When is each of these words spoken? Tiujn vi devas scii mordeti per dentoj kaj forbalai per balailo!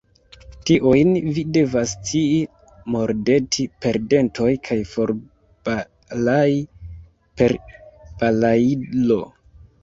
Tiujn 0.67 1.09
vi 1.33 1.41
devas 1.57 1.91
scii 1.97 2.39
mordeti 2.95 3.65
per 3.85 3.99
dentoj 4.13 4.47
kaj 4.69 4.79
forbalai 4.95 6.57
per 7.43 7.55
balailo! 8.25 9.21